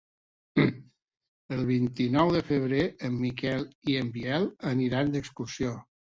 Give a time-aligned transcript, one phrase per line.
[1.57, 3.61] El vint-i-nou de febrer en Miquel
[3.93, 5.75] i en Biel aniran d'excursió.